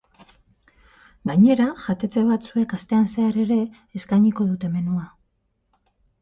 [1.31, 3.59] Gainera, jatetxe batzuek astean zehar ere
[4.01, 5.07] eskainiko dute menua.